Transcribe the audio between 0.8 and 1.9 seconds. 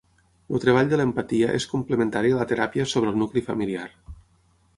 de l'empatia és